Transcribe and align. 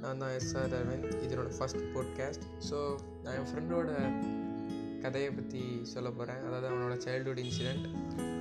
நான் 0.00 0.18
தான் 0.18 0.30
எஸ்ஆர் 0.30 0.74
அரவிந்த் 0.78 1.14
இதனோட 1.26 1.50
ஃபஸ்ட் 1.58 1.82
போட்காஸ்ட் 1.94 2.44
ஸோ 2.70 2.78
நான் 3.22 3.34
என் 3.34 3.48
ஃப்ரெண்டோட 3.50 3.90
கதையை 5.00 5.30
பற்றி 5.30 5.80
சொல்ல 5.82 6.10
போகிறேன் 6.10 6.44
அதாவது 6.44 6.68
அவனோட 6.68 6.94
சைல்டுஹுட் 7.06 7.42
இன்சிடெண்ட் 7.44 7.86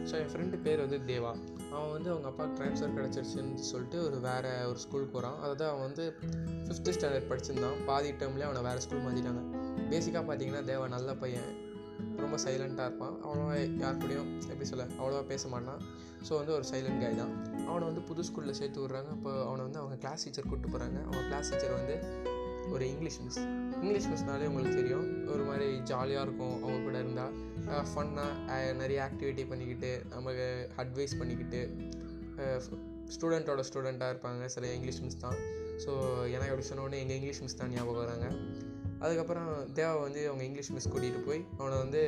ஸோ 0.10 0.14
என் 0.14 0.32
ஃப்ரெண்டு 0.34 0.62
பேர் 0.62 0.80
வந்து 0.80 1.00
தேவா. 1.14 1.32
அவன் 1.72 1.92
வந்து 1.92 2.10
அவங்க 2.10 2.28
அப்பா 2.28 2.44
ட்ரான்ஸ்ஃபர் 2.44 2.96
கிடச்சிருச்சுன்னு 2.98 3.54
சொல்லிட்டு 3.54 4.04
ஒரு 4.04 4.20
வேறு 4.20 4.68
ஒரு 4.68 4.80
ஸ்கூலுக்கு 4.80 5.12
போகிறான் 5.12 5.38
அதாவது 5.38 5.66
அவன் 5.66 5.82
வந்து 5.82 6.16
ஃபிஃப்த்து 6.68 6.96
ஸ்டாண்டர்ட் 6.98 7.30
படிச்சிருந்தான். 7.32 7.86
பாதி 7.86 8.12
டேர்ம்லேயே 8.12 8.48
அவனை 8.50 8.62
வேறு 8.62 8.82
ஸ்கூல் 8.82 9.00
மாற்றிட்டாங்க 9.00 9.44
பேசிக்காக 9.90 10.24
பார்த்தீங்கன்னா 10.30 10.64
தேவா 10.72 10.88
நல்ல 10.88 11.16
பையன். 11.16 11.50
ரொம்ப 12.24 12.36
சைலண்ட்டாக 12.46 12.88
இருப்பான். 12.90 13.16
அவ்வளோவா 13.26 13.56
யார் 13.84 14.02
கூடயும் 14.04 14.30
எப்படி 14.52 14.68
சொல்ல 14.72 14.86
அவ்வளோவா 15.00 15.24
பேச 15.32 15.44
மாட்டான். 15.54 15.82
ஸோ 16.28 16.32
வந்து 16.40 16.54
ஒரு 16.58 16.66
சைலண்ட் 16.72 17.02
காய் 17.04 17.20
தான். 17.22 17.34
அவனை 17.70 17.84
வந்து 17.90 18.04
புது 18.10 18.22
ஸ்கூலில் 18.28 18.58
சேர்த்து 18.60 18.82
விட்றாங்க. 18.84 19.12
அப்போ 19.18 19.32
அவனை 19.50 19.62
வந்து 19.68 19.80
அவங்க 19.82 19.98
கிளாஸ் 20.04 20.24
டீச்சர் 20.26 20.48
கூப்பிட்டு 20.50 20.72
போகிறாங்க 20.74 21.00
அவன் 21.10 21.28
கிளாஸ் 21.30 21.52
டீச்சர் 21.52 21.78
வந்து 21.80 21.96
ஒரு 22.76 22.84
இங்கிலீஷ் 22.94 23.20
மிஸ் 23.26 23.42
இங்கிலீஷ் 23.82 24.08
மிஸ்னாலே 24.12 24.48
உங்களுக்கு 24.50 24.80
தெரியும். 24.80 25.06
ஒரு 25.34 25.44
மாதிரி 25.50 25.68
ஜாலியாக 25.92 26.26
இருக்கும். 26.28 26.56
அவங்க 26.64 26.80
கூட 26.88 26.98
இருந்தால் 27.04 27.36
ஃபன்னாக 27.92 28.74
நிறைய 28.82 29.00
ஆக்டிவிட்டி 29.08 29.44
பண்ணிக்கிட்டு 29.52 29.92
நமக்கு 30.16 30.48
அட்வைஸ் 30.84 31.16
பண்ணிக்கிட்டு 31.22 31.62
ஸ்டூடெண்ட்டோட 33.16 33.62
ஸ்டூடெண்ட்டாக 33.70 34.14
இருப்பாங்க. 34.14 34.46
சில 34.56 34.74
இங்கிலீஷ் 34.78 35.02
மிஸ் 35.06 35.24
தான். 35.26 35.38
ஸோ 35.84 35.92
எனக்கு 36.36 36.52
அப்படி 36.54 36.68
சொன்னோடனே 36.72 37.00
எங்கள் 37.04 37.18
இங்கிலீஷ் 37.20 37.42
மிஸ் 37.44 37.60
தான் 37.62 37.72
ஞாபகம் 37.76 38.04
வராங்க. 38.06 38.28
அதுக்கப்புறம் 39.00 39.50
தேவா 39.80 39.96
வந்து 40.02 40.22
அவங்க 40.28 40.44
இங்கிலீஷ் 40.44 40.72
மிஸ் 40.76 40.92
கூட்டிகிட்டு 40.94 41.22
போய் 41.26 41.42
அவனை 41.58 41.78
வந்து 41.78 42.02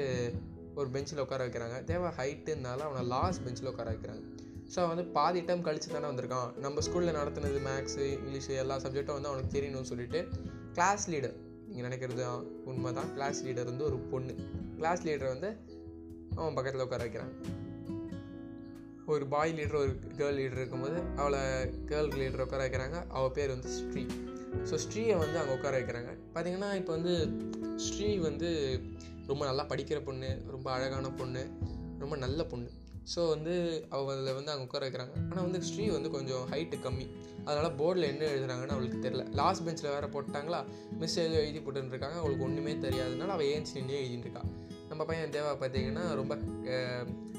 ஒரு 0.75 0.89
பெஞ்சில் 0.89 1.23
உட்கார 1.23 1.47
வைக்கிறாங்க. 1.47 1.77
தேவா 1.91 2.09
ஹைட்டுனால 2.19 2.79
அவனை 2.87 3.01
லாஸ்ட் 3.07 3.43
பெஞ்சில் 3.43 3.71
உட்கார 3.71 3.89
வைக்கிறாங்க. 3.91 4.23
ஸோ 4.75 4.87
வந்து 4.87 5.03
பாதி 5.17 5.39
டைம் 5.41 5.65
கழிச்சு 5.65 5.89
தானே 5.91 6.07
வந்திருக்கான். 6.11 6.49
நம்ம 6.57 6.81
ஸ்கூலில் 6.87 7.17
நடத்துனது 7.19 7.59
மேக்ஸு 7.67 8.03
இங்கிலீஷு 8.17 8.51
எல்லா 8.63 8.77
சப்ஜெக்டும் 8.77 9.17
வந்து 9.17 9.31
அவனுக்கு 9.31 9.53
தெரியணும்னு 9.57 9.91
சொல்லிட்டு 9.91 10.19
கிளாஸ் 10.73 11.05
லீடர் 11.11 11.37
நீங்கள் 11.67 11.87
நினைக்கிறது 11.87 12.25
உண்மை 12.71 12.93
தான் 12.93 13.09
கிளாஸ் 13.13 13.39
லீடர் 13.45 13.71
வந்து 13.71 13.85
ஒரு 13.85 13.97
பொண்ணு. 14.11 14.35
கிளாஸ் 14.77 15.03
லீடர் 15.07 15.33
வந்து 15.35 15.49
அவன் 16.35 16.53
பக்கத்தில் 16.53 16.85
உட்கார 16.87 17.03
வைக்கிறான். 17.05 17.33
ஒரு 19.15 19.25
பாய் 19.27 19.53
லீடர் 19.57 19.79
ஒரு 19.81 19.91
கேர்ள் 20.17 20.37
லீடர் 20.39 20.59
இருக்கும்போது 20.61 20.97
அவளை 21.15 21.39
கேர்ள் 21.91 22.09
லீடர் 22.21 22.45
உட்கார 22.45 22.61
வைக்கிறாங்க. 22.65 22.97
அவள் 23.07 23.35
பேர் 23.37 23.49
வந்து 23.49 23.69
ஸ்ரீ. 23.77 24.03
ஸோ 24.69 24.77
ஸ்ரீயை 24.85 25.15
வந்து 25.17 25.37
அங்கே 25.39 25.53
உட்கார 25.57 25.73
வைக்கிறாங்க. 25.79 26.11
பார்த்தீங்கன்னா 26.33 26.69
இப்போ 26.81 26.91
வந்து 26.97 27.13
ஸ்ரீ 27.87 28.17
வந்து 28.17 28.49
ரொம்ப 29.27 29.45
நல்லா 29.45 29.65
படிக்கிற 29.71 30.03
பொண்ணு 30.03 30.29
ரொம்ப 30.51 30.71
அழகான 30.71 31.09
பொண்ணு 31.21 31.43
ரொம்ப 31.99 32.15
நல்ல 32.25 32.43
பொண்ணு. 32.43 32.69
ஸோ 33.13 33.21
வந்து 33.29 33.53
அவளை 33.89 34.33
வந்து 34.37 34.51
அங்கே 34.51 34.65
உட்கார 34.65 34.83
வைக்கிறாங்க. 34.87 35.13
ஆனால் 35.29 35.45
வந்து 35.45 35.61
ஸ்ரீ 35.61 35.89
வந்து 35.89 36.09
கொஞ்சம் 36.09 36.43
ஹைட்டு 36.51 36.77
கம்மி. 36.85 37.05
அதனால் 37.45 37.75
போர்டில் 37.79 38.09
என்ன 38.11 38.23
எழுதுறாங்கன்னு 38.25 38.75
அவளுக்கு 38.75 39.03
தெரில 39.05 39.23
லாஸ்ட் 39.39 39.65
பெஞ்சில் 39.65 39.93
வேறு 39.93 40.07
போட்டாங்களா? 40.15 40.59
மிஸ் 41.01 41.17
எழுதி 41.17 41.37
எழுதி 41.41 41.59
போட்டுருக்காங்க 41.59 42.17
அவளுக்கு 42.23 42.47
ஒன்றுமே 42.47 42.73
தெரியாதனால 42.87 43.35
அவள் 43.37 43.45
ஏன் 43.45 43.65
நின்று 43.73 43.95
எழுதிட்டு 44.01 44.27
இருக்கா. 44.27 44.43
நம்ம 44.99 45.11
பையன் 45.11 45.33
தேவா 45.35 45.51
பார்த்தீங்கன்னா 45.59 46.01
ரொம்ப 46.19 46.33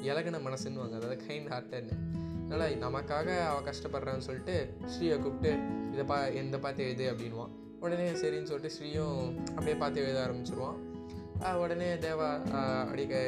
இலகின 0.03 0.39
மனசுன்னு 0.44 0.84
அதாவது 0.98 1.16
கைண்ட் 1.27 1.50
ஹார்ட்டட்னு 1.53 1.97
அதனால் 2.44 2.77
நமக்காக 2.84 3.27
அவள் 3.48 3.67
கஷ்டப்படுறான்னு 3.67 4.25
சொல்லிட்டு 4.27 4.55
ஸ்ரீயை 4.92 5.17
கூப்பிட்டு 5.22 5.50
இதை 5.92 6.05
பா 6.05 6.17
எந்த 6.42 6.58
பார்த்து 6.58 6.84
எழுது 6.84 7.06
அப்படின்வான் 7.12 7.52
உடனே 7.80 8.06
சரின்னு 8.22 8.50
சொல்லிட்டு 8.50 8.72
ஸ்ரீயும் 8.77 9.20
அப்படியே 9.48 9.75
பார்த்து 9.83 10.05
எழுத 10.05 10.22
ஆரம்பிச்சிருவான். 10.25 10.78
உடனே 11.64 11.91
தேவா 12.06 12.30
அடிக்க 12.92 13.20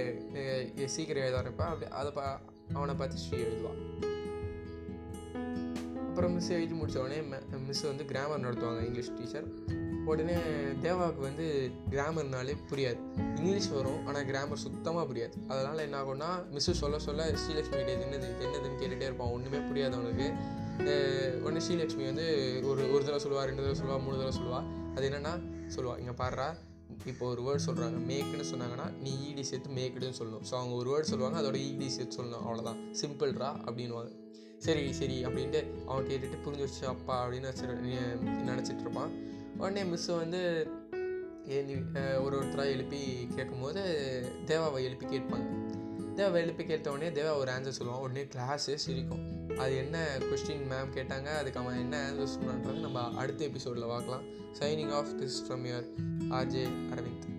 சீக்கிரம் 0.94 1.24
எழுத 1.24 1.36
ஆரம்பிப்பான் 1.42 1.72
அப்படி 1.72 1.90
அதை 2.00 2.12
பா 2.12 2.26
அவனை 2.72 2.94
பார்த்து 2.94 3.22
ஸ்ரீ 3.24 3.40
எழுதுவான். 3.42 3.78
அப்புறம் 6.08 6.34
மிஸ் 6.38 6.52
எழுதி 6.58 6.74
முடித்த 6.80 7.02
உடனே 7.02 7.20
மிஸ் 7.68 7.88
வந்து 7.90 8.06
கிராமர் 8.14 8.44
நடத்துவாங்க 8.46 8.82
இங்கிலீஷ் 8.88 9.14
டீச்சர் 9.20 9.48
உடனே 10.10 10.34
தேவாவுக்கு 10.84 11.22
வந்து 11.28 11.46
கிராமர்னாலே 11.92 12.54
புரியாது. 12.70 13.00
இங்கிலீஷ் 13.38 13.68
வரும் 13.76 14.00
ஆனால் 14.08 14.26
கிராமர் 14.30 14.62
சுத்தமாக 14.64 15.04
புரியாது. 15.10 15.36
அதனால் 15.50 15.84
என்ன 15.86 15.96
ஆகும்னா 16.02 16.30
மிஸ்ஸு 16.54 16.74
சொல்ல 16.80 16.98
சொல்ல 17.06 17.28
ஸ்ரீலக்ஷ்மி 17.42 17.76
கிட்டே 17.80 17.94
என்னது 18.06 18.28
என்னதுன்னு 18.46 18.80
கேட்டுகிட்டே 18.80 19.08
இருப்பான். 19.10 19.32
ஒன்றுமே 19.36 19.60
புரியாது 19.70 19.96
அவனுக்கு. 20.00 20.28
உடனே 21.44 21.62
ஸ்ரீலக்ஷ்மி 21.66 22.04
வந்து 22.10 22.26
ஒரு 22.70 22.82
ஒரு 22.94 23.02
தடவை 23.06 23.20
சொல்லுவாள் 23.24 23.48
ரெண்டு 23.50 23.62
தடவை 23.62 23.78
சொல்லுவாள் 23.80 24.04
மூணு 24.04 24.18
தடவை 24.20 24.34
சொல்லுவாள் 24.38 24.68
அது 24.96 25.06
என்னென்னா 25.10 25.34
சொல்லுவாள் 25.74 26.00
இங்கே 26.02 26.14
பாடுறா 26.22 26.48
இப்போ 27.10 27.24
ஒரு 27.32 27.42
வேர்ட் 27.46 27.66
சொல்கிறாங்க 27.66 27.98
மேக்குன்னு 28.08 28.46
சொன்னாங்கன்னா 28.50 28.86
நீ 29.04 29.12
ஈடி 29.28 29.44
சேர்த்து 29.50 29.76
மேக்குடுன்னு 29.78 30.18
சொல்லணும். 30.18 30.44
ஸோ 30.48 30.54
அவங்க 30.58 30.74
ஒரு 30.80 30.88
வேர்ட் 30.92 31.10
சொல்லுவாங்க 31.12 31.38
அதோட 31.40 31.58
ஈடி 31.68 31.88
சேர்த்து 31.96 32.18
சொல்லணும் 32.18 32.44
அவ்வளோதான் 32.46 32.80
சிம்பிள்ரா 33.00 33.50
அப்படின்வாங்க 33.66 34.12
சரி 34.66 34.84
சரி 34.98 35.16
அப்படின்ட்டு 35.26 35.60
அவன் 35.90 36.08
கேட்டுட்டு 36.10 36.36
புரிஞ்சு 36.44 36.64
வச்சு 36.66 36.84
அப்பா 36.94 37.14
அப்படின்னு 37.22 37.48
வச்சு 37.50 37.64
நினச்சிட்டு 38.50 38.84
இருப்பான். 38.86 39.12
உடனே 39.56 39.82
மிஸ்ஸு 39.82 40.16
வந்து 40.16 40.70
ஏந்தி 41.46 41.74
ஒரு 42.20 42.40
ஒருத்தராக 42.40 42.64
எழுப்பி 42.64 43.26
கேட்கும்போது 43.34 43.82
தேவாவை 44.46 44.82
எழுப்பி 44.82 45.06
கேட்பாங்க. 45.06 45.50
தேவாவை 46.16 46.34
எழுப்பி 46.34 46.64
கேட்ட 46.64 46.92
உடனே 46.92 47.20
தேவா 47.20 47.36
ஒரு 47.36 47.52
ஆன்சர் 47.52 47.72
சொல்லுவான். 47.78 48.00
உடனே 48.00 48.22
கிளாஸே 48.22 48.74
சிரிக்கும். 48.74 49.58
அது 49.58 49.76
என்ன 49.76 50.18
கொஸ்டின் 50.18 50.70
மேம் 50.70 50.94
கேட்டாங்க 50.94 51.24
அதுக்கு 51.24 51.60
அவன் 51.60 51.78
என்ன 51.78 52.10
ஆன்சர் 52.10 52.28
சொன்னான்றது 52.38 52.80
நம்ம 52.80 53.12
அடுத்த 53.14 53.44
எபிசோடில் 53.44 53.86
பார்க்கலாம். 53.86 54.22
Signing 54.58 54.92
off 54.92 55.08
this 55.20 55.42
from 55.48 55.66
your 55.66 55.86
RJ 56.30 56.68
Aravind 56.90 57.30